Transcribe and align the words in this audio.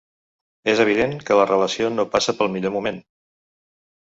És 0.71 0.79
evident 0.85 1.13
que 1.27 1.37
la 1.39 1.45
relació 1.49 1.91
no 1.99 2.07
passa 2.17 2.35
pel 2.41 2.51
millor 2.57 2.75
moment. 2.79 2.99